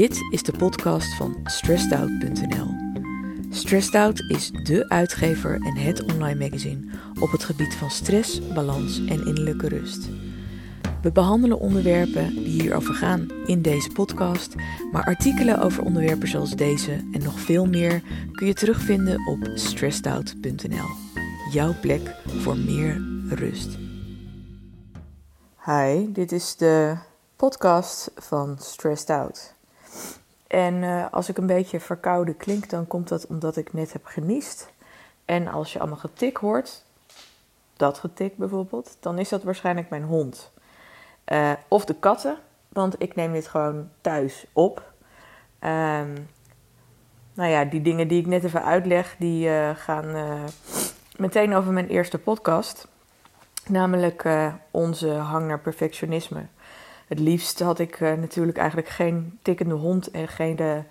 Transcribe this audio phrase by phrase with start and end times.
[0.00, 2.66] Dit is de podcast van stressedout.nl.
[3.50, 8.98] Stressed Out is dé uitgever en het online magazine op het gebied van stress, balans
[8.98, 10.08] en innerlijke rust.
[11.02, 14.54] We behandelen onderwerpen die hierover gaan in deze podcast,
[14.92, 20.88] maar artikelen over onderwerpen zoals deze en nog veel meer kun je terugvinden op stressedout.nl.
[21.50, 23.78] Jouw plek voor meer rust.
[25.64, 26.96] Hi, dit is de
[27.36, 29.58] podcast van Stressed Out.
[30.46, 34.06] En uh, als ik een beetje verkouden klink, dan komt dat omdat ik net heb
[34.06, 34.72] geniest.
[35.24, 36.84] En als je allemaal getik hoort,
[37.76, 40.50] dat getik bijvoorbeeld, dan is dat waarschijnlijk mijn hond.
[41.26, 44.92] Uh, of de katten, want ik neem dit gewoon thuis op.
[45.60, 46.28] Um,
[47.34, 50.38] nou ja, die dingen die ik net even uitleg, die uh, gaan
[51.16, 52.88] meteen over mijn eerste podcast.
[53.66, 54.28] Namelijk
[54.70, 56.46] onze hang naar perfectionisme
[57.10, 60.82] het liefst had ik uh, natuurlijk eigenlijk geen tikkende hond en geen de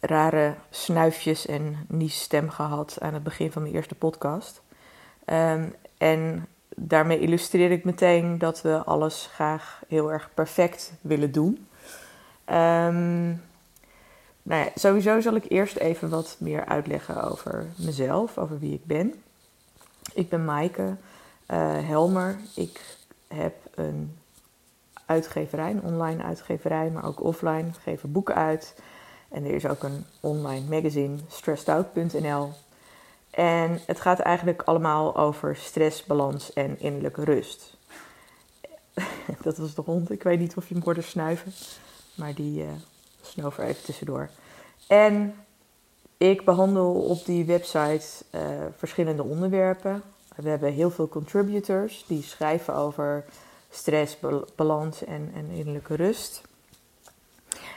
[0.00, 4.62] rare snuifjes en niesstem gehad aan het begin van mijn eerste podcast.
[5.26, 11.66] Um, en daarmee illustreer ik meteen dat we alles graag heel erg perfect willen doen.
[12.52, 13.42] Um,
[14.42, 19.22] nou sowieso zal ik eerst even wat meer uitleggen over mezelf, over wie ik ben.
[20.14, 22.36] Ik ben Maaike uh, Helmer.
[22.54, 22.80] Ik
[23.28, 24.16] heb een
[25.12, 27.72] uitgeverij, een online uitgeverij, maar ook offline.
[27.82, 28.74] Geven boeken uit.
[29.28, 32.52] En er is ook een online magazine, stressedout.nl.
[33.30, 37.76] En het gaat eigenlijk allemaal over stress, balans en innerlijke rust.
[39.42, 40.10] Dat was de hond.
[40.10, 41.52] Ik weet niet of je hem hoorde snuiven.
[42.14, 42.68] Maar die uh,
[43.20, 44.28] snoof er even tussendoor.
[44.86, 45.34] En
[46.16, 48.40] ik behandel op die website uh,
[48.76, 50.02] verschillende onderwerpen.
[50.36, 53.24] We hebben heel veel contributors die schrijven over
[53.72, 54.16] stress,
[54.56, 56.42] balans en, en innerlijke rust.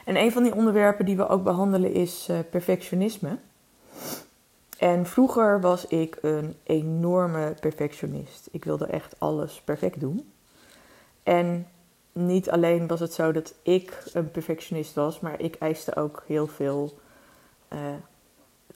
[0.05, 3.37] En een van die onderwerpen die we ook behandelen is uh, perfectionisme.
[4.77, 8.47] En vroeger was ik een enorme perfectionist.
[8.51, 10.31] Ik wilde echt alles perfect doen.
[11.23, 11.67] En
[12.11, 16.47] niet alleen was het zo dat ik een perfectionist was, maar ik eiste ook heel
[16.47, 16.97] veel
[17.73, 17.79] uh,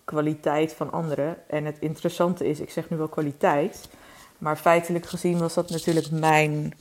[0.04, 1.38] kwaliteit van anderen.
[1.48, 3.90] En het interessante is, ik zeg nu wel kwaliteit,
[4.38, 6.74] maar feitelijk gezien was dat natuurlijk mijn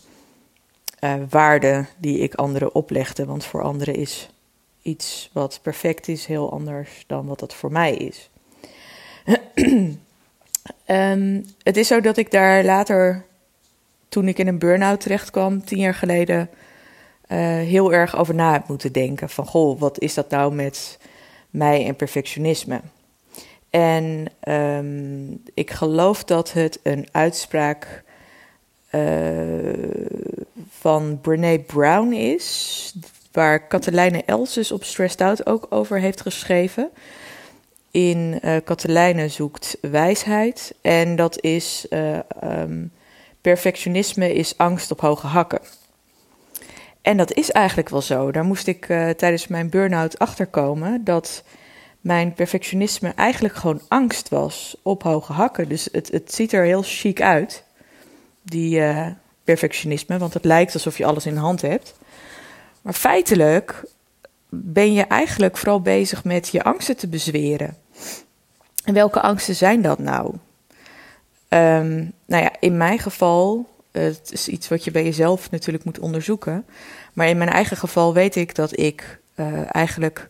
[1.00, 3.24] uh, waarde die ik anderen oplegde.
[3.24, 4.30] Want voor anderen is
[4.82, 8.30] iets wat perfect is heel anders dan wat dat voor mij is.
[10.84, 13.24] um, het is zo dat ik daar later,
[14.08, 16.50] toen ik in een burn-out terecht kwam, tien jaar geleden,
[17.28, 19.28] uh, heel erg over na heb moeten denken.
[19.28, 20.98] Van goh, wat is dat nou met
[21.50, 22.80] mij en perfectionisme?
[23.70, 28.02] En um, ik geloof dat het een uitspraak
[28.94, 29.72] uh,
[30.78, 32.94] van Brene Brown is,
[33.32, 36.90] waar Katelijne Elsus op Stressed Out ook over heeft geschreven.
[37.90, 42.92] In uh, zoekt wijsheid en dat is uh, um,
[43.40, 45.60] perfectionisme is angst op hoge hakken.
[47.02, 48.32] En dat is eigenlijk wel zo.
[48.32, 51.42] Daar moest ik uh, tijdens mijn burn-out achterkomen dat
[52.00, 55.68] mijn perfectionisme eigenlijk gewoon angst was op hoge hakken.
[55.68, 57.64] Dus het, het ziet er heel chic uit,
[58.42, 58.82] die,
[59.48, 61.94] perfectionisme, want het lijkt alsof je alles in de hand hebt.
[62.82, 63.84] Maar feitelijk
[64.48, 67.76] ben je eigenlijk vooral bezig met je angsten te bezweren.
[68.84, 70.26] En welke angsten zijn dat nou?
[71.48, 75.98] Um, nou ja, in mijn geval, het is iets wat je bij jezelf natuurlijk moet
[75.98, 76.66] onderzoeken.
[77.12, 80.28] Maar in mijn eigen geval weet ik dat ik uh, eigenlijk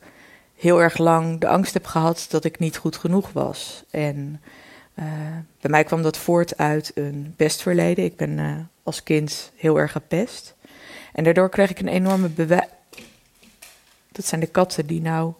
[0.57, 3.85] heel erg lang de angst heb gehad dat ik niet goed genoeg was.
[3.91, 4.41] En
[4.99, 5.05] uh,
[5.61, 8.05] bij mij kwam dat voort uit een pestverleden.
[8.05, 10.55] Ik ben uh, als kind heel erg gepest.
[11.13, 12.67] En daardoor kreeg ik een enorme bewijs.
[14.13, 15.33] Dat zijn de katten die nou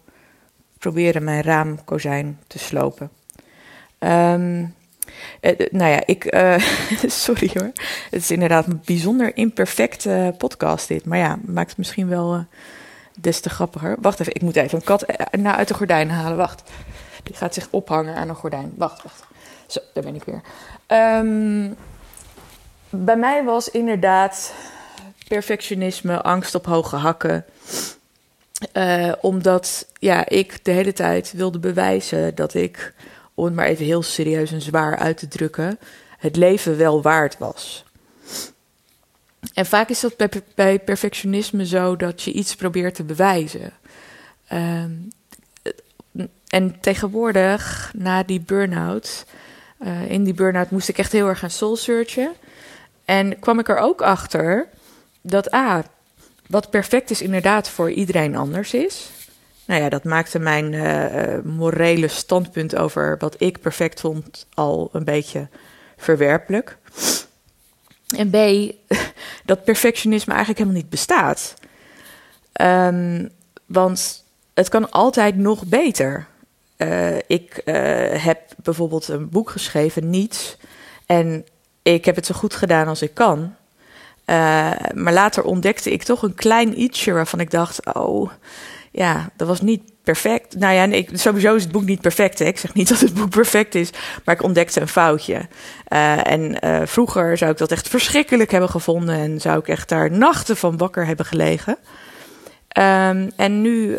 [0.79, 3.11] proberen mijn raamkozijn te slopen.
[3.99, 4.75] Um,
[5.41, 6.37] eh, nou ja, ik.
[7.07, 7.73] Sorry hoor.
[8.11, 11.05] Het is inderdaad een bijzonder imperfecte podcast, dit.
[11.05, 12.47] Maar ja, maakt het misschien wel
[13.21, 13.97] des te grappiger.
[14.01, 16.37] Wacht even, ik moet even een kat nou uit de gordijn halen.
[16.37, 16.71] Wacht.
[17.23, 18.73] Die gaat zich ophangen aan een gordijn.
[18.77, 19.27] Wacht, wacht.
[19.69, 20.41] Zo, daar ben ik weer.
[20.99, 21.77] Um,
[22.91, 24.55] bij mij was inderdaad
[25.29, 27.45] perfectionisme, angst op hoge hakken.
[28.73, 32.95] Uh, omdat ja, ik de hele tijd wilde bewijzen dat ik,
[33.35, 35.79] om het maar even heel serieus en zwaar uit te drukken,
[36.19, 37.85] het leven wel waard was.
[39.55, 40.17] En vaak is dat
[40.55, 43.73] bij, perfectionisme zo dat je iets probeert te bewijzen.
[44.53, 44.85] Uh,
[46.49, 49.25] en tegenwoordig, na die burn-out,
[49.81, 52.33] uh, in die burn-out moest ik echt heel erg gaan soul searchen.
[53.05, 54.69] En kwam ik er ook achter
[55.21, 55.85] dat A,
[56.47, 59.11] wat perfect is inderdaad voor iedereen anders is.
[59.65, 65.05] nou ja, dat maakte mijn uh, morele standpunt over wat ik perfect vond al een
[65.05, 65.49] beetje
[65.97, 66.77] verwerpelijk.
[68.17, 68.37] En B,
[69.51, 71.55] dat perfectionisme eigenlijk helemaal niet bestaat.
[72.61, 73.31] Um,
[73.67, 76.27] want het kan altijd nog beter.
[76.79, 77.75] Uh, ik uh,
[78.25, 80.57] heb bijvoorbeeld een boek geschreven, Niets.
[81.07, 81.47] En
[81.83, 83.39] ik heb het zo goed gedaan als ik kan.
[83.39, 88.31] Uh, maar later ontdekte ik toch een klein ietsje waarvan ik dacht: oh,
[88.91, 90.59] ja, dat was niet perfect.
[90.59, 92.39] Nou ja, nee, sowieso is het boek niet perfect.
[92.39, 92.45] Hè?
[92.45, 93.91] Ik zeg niet dat het boek perfect is,
[94.25, 95.49] maar ik ontdekte een foutje.
[96.23, 96.59] En
[96.89, 100.77] vroeger zou ik dat echt verschrikkelijk hebben gevonden en zou ik echt daar nachten van
[100.77, 101.77] wakker hebben gelegen.
[102.79, 103.99] Um, en nu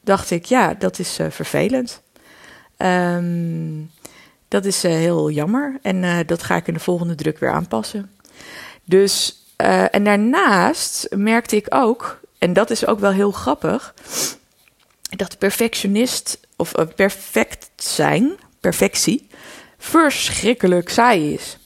[0.00, 2.02] dacht ik, ja, dat is vervelend.
[2.78, 3.90] Um,
[4.48, 8.10] dat is heel jammer en dat ga ik in de volgende druk weer aanpassen.
[8.84, 9.44] Dus,
[9.90, 13.94] en daarnaast merkte ik ook, en dat is ook wel heel grappig
[15.10, 19.28] dat perfectionist of perfect zijn, perfectie,
[19.78, 21.58] verschrikkelijk saai is.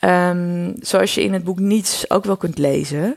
[0.00, 3.16] Um, zoals je in het boek Niets ook wel kunt lezen,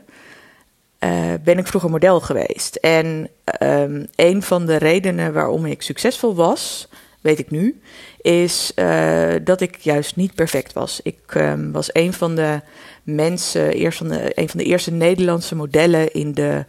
[1.42, 2.74] ben ik vroeger model geweest.
[2.74, 3.28] En
[3.62, 6.88] um, een van de redenen waarom ik succesvol was,
[7.28, 7.80] weet ik nu,
[8.20, 11.00] is uh, dat ik juist niet perfect was.
[11.02, 12.60] Ik um, was een van de
[13.02, 16.64] mensen, eerst van de, een van de eerste Nederlandse modellen in de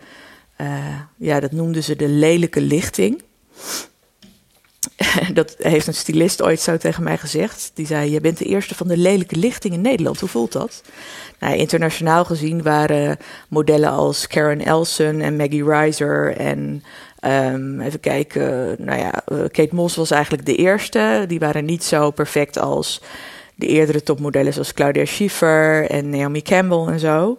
[0.62, 3.22] uh, ja, dat noemden ze de lelijke lichting.
[5.34, 7.72] dat heeft een stylist ooit zo tegen mij gezegd.
[7.74, 10.20] Die zei: Je bent de eerste van de lelijke lichting in Nederland.
[10.20, 10.84] Hoe voelt dat?
[11.40, 13.18] Nou, internationaal gezien waren
[13.50, 16.84] modellen als Karen Elson en Maggie Reiser en
[17.22, 18.76] um, even kijken.
[18.78, 21.26] Nou ja, eh, Kate Moss was eigenlijk de eerste.
[21.28, 23.02] Die waren niet zo perfect als
[23.56, 27.30] de eerdere topmodellen zoals Claudia Schiffer en Naomi Campbell en zo.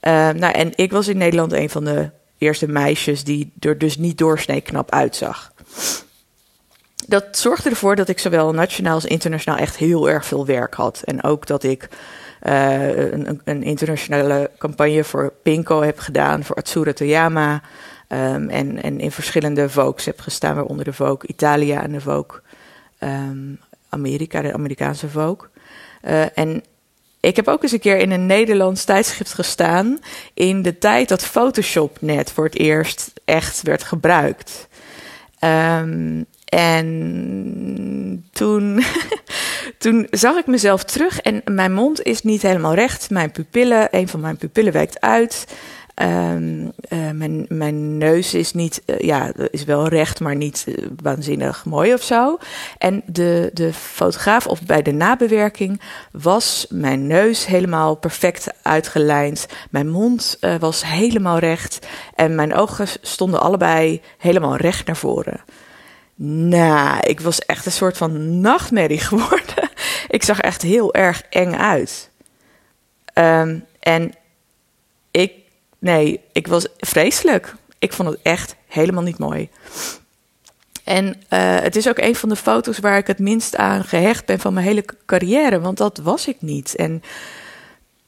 [0.00, 3.96] Um, nou, en ik was in Nederland een van de eerste meisjes die er dus
[3.96, 5.52] niet doorsnee knap uitzag.
[7.06, 11.02] Dat zorgde ervoor dat ik zowel nationaal als internationaal echt heel erg veel werk had.
[11.04, 11.88] En ook dat ik
[12.42, 17.62] uh, een, een, internationale campagne voor Pinko heb gedaan, voor Atsura Toyama.
[18.12, 22.40] Um, en, en in verschillende Vogues heb gestaan, waaronder de Vogue Italia en de Vogue
[22.98, 25.48] um, Amerika, de Amerikaanse Vogue.
[26.04, 26.62] Uh, en
[27.20, 29.98] ik heb ook eens een keer in een Nederlands tijdschrift gestaan.
[30.34, 34.68] in de tijd dat Photoshop net voor het eerst echt werd gebruikt.
[35.40, 38.82] Um, en toen,
[39.78, 43.10] toen zag ik mezelf terug en mijn mond is niet helemaal recht.
[43.10, 45.46] Mijn pupillen, een van mijn pupillen wijkt uit.
[45.94, 50.86] Um, uh, mijn, mijn neus is niet, uh, ja, is wel recht, maar niet uh,
[51.02, 52.38] waanzinnig mooi of zo.
[52.78, 55.80] En de, de fotograaf, of bij de nabewerking,
[56.12, 59.46] was mijn neus helemaal perfect uitgelijnd.
[59.70, 61.86] Mijn mond was helemaal recht.
[62.14, 65.40] En mijn ogen stonden allebei helemaal recht naar voren.
[66.24, 69.70] Nou, ik was echt een soort van nachtmerrie geworden.
[70.08, 72.10] ik zag echt heel erg eng uit.
[73.14, 74.14] Um, en
[75.10, 75.32] ik
[75.82, 77.54] Nee, ik was vreselijk.
[77.78, 79.48] Ik vond het echt helemaal niet mooi.
[80.84, 81.14] En uh,
[81.60, 84.52] het is ook een van de foto's waar ik het minst aan gehecht ben van
[84.52, 86.76] mijn hele carrière, want dat was ik niet.
[86.76, 87.02] En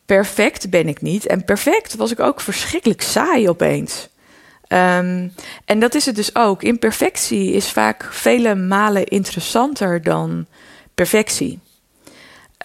[0.06, 1.26] perfect ben ik niet.
[1.26, 4.08] En perfect was ik ook verschrikkelijk saai opeens.
[4.68, 5.34] Um,
[5.64, 6.62] en dat is het dus ook.
[6.62, 10.46] Imperfectie is vaak vele malen interessanter dan
[10.94, 11.60] perfectie.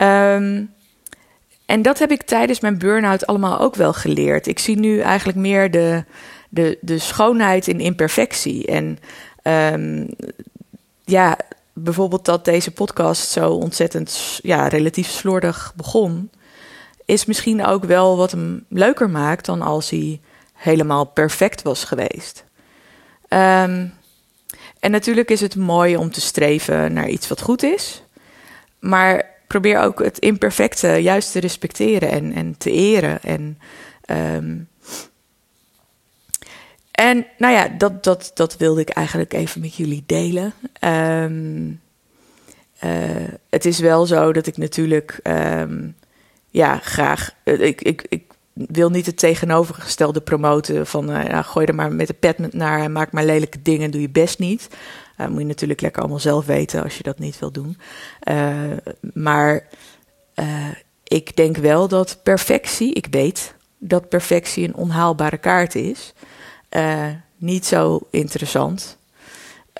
[0.01, 0.73] Um,
[1.69, 4.47] en dat heb ik tijdens mijn burn-out allemaal ook wel geleerd.
[4.47, 6.03] Ik zie nu eigenlijk meer de,
[6.49, 8.65] de, de schoonheid in imperfectie.
[8.65, 8.99] En
[9.73, 10.07] um,
[11.03, 11.37] ja,
[11.73, 16.29] bijvoorbeeld dat deze podcast zo ontzettend ja, relatief slordig begon,
[17.05, 20.19] is misschien ook wel wat hem leuker maakt dan als hij
[20.53, 22.43] helemaal perfect was geweest.
[23.29, 23.93] Um,
[24.79, 28.03] en natuurlijk is het mooi om te streven naar iets wat goed is.
[28.79, 33.21] Maar probeer ook het imperfecte juist te respecteren en, en te eren.
[33.23, 33.59] En,
[34.35, 34.67] um,
[36.91, 40.53] en nou ja, dat, dat, dat wilde ik eigenlijk even met jullie delen.
[40.81, 41.81] Um,
[42.83, 45.95] uh, het is wel zo dat ik natuurlijk um,
[46.49, 47.31] ja, graag.
[47.43, 48.23] Eh, ik, ik
[48.67, 52.81] wil niet het tegenovergestelde promoten van uh, ja, gooi er maar met de pet naar
[52.81, 54.67] en maak maar lelijke dingen, doe je best niet.
[55.17, 57.77] Uh, moet je natuurlijk lekker allemaal zelf weten als je dat niet wil doen.
[58.31, 58.57] Uh,
[59.13, 59.67] maar
[61.03, 66.13] ik denk wel dat perfectie, ik weet dat perfectie een onhaalbare kaart is.
[67.37, 68.97] niet zo interessant.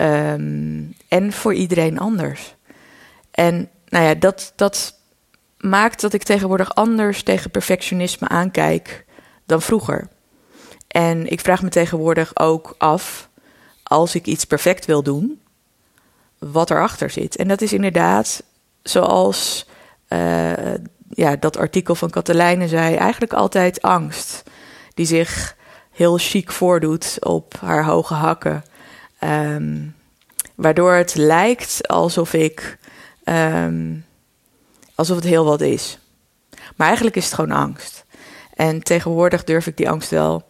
[0.02, 2.56] Um, en voor iedereen anders.
[3.32, 4.99] En nou ja, dat, dat
[5.60, 9.06] maakt dat ik tegenwoordig anders tegen perfectionisme aankijk
[9.46, 10.08] dan vroeger.
[10.88, 13.30] En ik vraag me tegenwoordig ook af
[13.84, 15.42] als ik iets perfect wil doen,
[16.38, 17.36] wat erachter zit.
[17.36, 18.44] En dat is inderdaad
[18.84, 19.68] zoals
[20.10, 20.74] uh,
[21.10, 24.44] ja, dat artikel van Katelijne zei, eigenlijk altijd angst.
[24.94, 25.56] Die zich
[25.92, 28.64] heel chic voordoet op haar hoge hakken.
[29.24, 29.96] Um,
[30.56, 32.78] waardoor het lijkt alsof ik.
[33.24, 34.06] Um,
[35.00, 36.00] alsof het heel wat is.
[36.76, 38.06] Maar eigenlijk is het gewoon angst.
[38.54, 40.44] En tegenwoordig durf ik die angst wel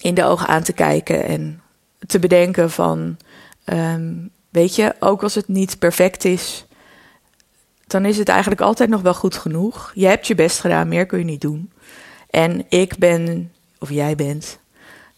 [0.00, 1.62] in de ogen aan te kijken en
[2.06, 3.16] te bedenken van.
[3.64, 6.66] Um, weet je, ook als het niet perfect is,
[7.86, 9.92] dan is het eigenlijk altijd nog wel goed genoeg.
[9.94, 11.72] Je hebt je best gedaan, meer kun je niet doen.
[12.30, 14.58] En ik ben, of jij bent,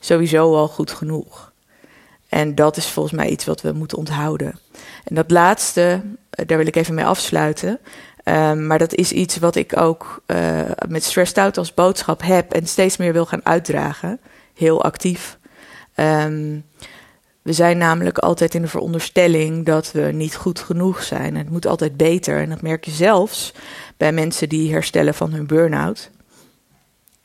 [0.00, 1.52] sowieso al goed genoeg.
[2.28, 4.58] En dat is volgens mij iets wat we moeten onthouden.
[5.04, 7.80] En dat laatste, eh, daar wil ik even mee afsluiten.
[8.24, 12.52] Um, maar dat is iets wat ik ook uh, met Stressed Out als boodschap heb
[12.52, 14.20] en steeds meer wil gaan uitdragen.
[14.54, 15.38] Heel actief.
[15.96, 16.64] Um,
[17.42, 21.36] we zijn namelijk altijd in de veronderstelling dat we niet goed genoeg zijn.
[21.36, 22.40] Het moet altijd beter.
[22.40, 23.52] En dat merk je zelfs
[23.96, 26.10] bij mensen die herstellen van hun burn-out.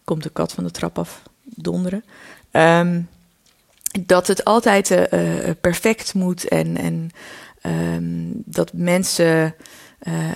[0.04, 2.04] Komt de kat van de trap af donderen.
[2.52, 3.10] Um,
[4.06, 5.00] dat het altijd uh,
[5.62, 7.12] perfect moet en, en
[8.46, 9.56] dat mensen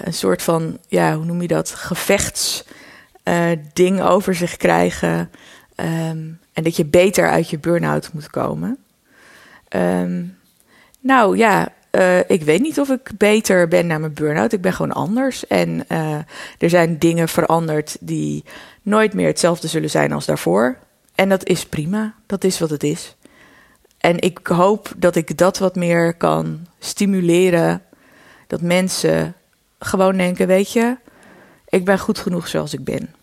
[0.03, 5.31] een soort van, ja, hoe noem je dat, gevechtsding over zich krijgen.
[5.75, 8.77] Um, en dat je beter uit je burn-out moet komen.
[9.69, 10.37] Um,
[10.99, 14.53] nou ja, uh, ik weet niet of ik beter ben na mijn burn-out.
[14.53, 15.47] Ik ben gewoon anders.
[15.47, 15.89] En
[16.57, 18.43] er zijn dingen veranderd die
[18.81, 20.77] nooit meer hetzelfde zullen zijn als daarvoor.
[21.15, 22.13] En dat is prima.
[22.25, 23.15] Dat is wat het is.
[23.97, 27.81] En ik hoop dat ik dat wat meer kan stimuleren.
[28.47, 29.35] Dat mensen
[29.85, 30.97] gewoon denken: weet je,
[31.67, 33.15] ik ben goed genoeg zoals ik ben.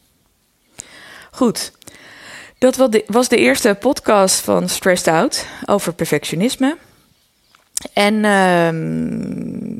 [1.31, 1.73] Goed.
[2.59, 6.77] Dat was de eerste podcast van Stressed Out over perfectionisme.
[7.93, 9.71] En um,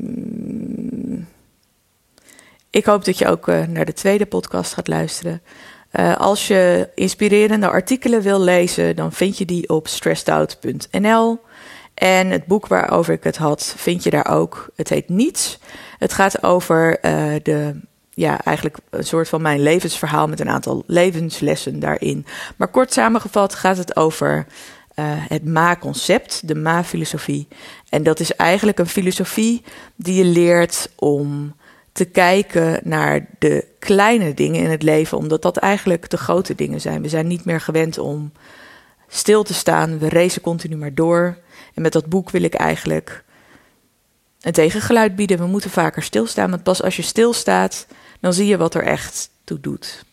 [2.69, 5.41] ik hoop dat je ook uh, naar de tweede podcast gaat luisteren.
[5.99, 11.39] Uh, als je inspirerende artikelen wil lezen, dan vind je die op stressedout.nl.
[11.93, 14.69] En het boek waarover ik het had, vind je daar ook.
[14.75, 15.59] Het heet Niets.
[16.01, 17.79] Het gaat over uh, de
[18.09, 22.25] ja, eigenlijk een soort van mijn levensverhaal met een aantal levenslessen daarin.
[22.55, 24.45] Maar kort samengevat gaat het over
[24.95, 27.47] uh, het Ma-concept, de Ma-filosofie.
[27.89, 29.63] En dat is eigenlijk een filosofie
[29.95, 31.55] die je leert om
[31.91, 36.81] te kijken naar de kleine dingen in het leven, omdat dat eigenlijk de grote dingen
[36.81, 37.01] zijn.
[37.01, 38.31] We zijn niet meer gewend om
[39.07, 41.37] stil te staan, we racen continu maar door.
[41.73, 43.23] En met dat boek wil ik eigenlijk
[44.41, 45.37] een tegengeluid bieden.
[45.37, 47.87] We moeten vaker stilstaan, want pas als je stilstaat,
[48.19, 50.05] dan zie je wat er echt toe doet.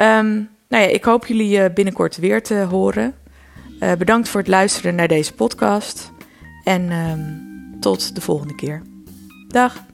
[0.00, 3.14] Um, nou ja, ik hoop jullie eh, binnenkort weer te horen.
[3.80, 6.10] Uh, bedankt voor het luisteren naar deze podcast.
[6.64, 8.82] En um, tot de volgende keer.
[9.48, 9.91] Dag.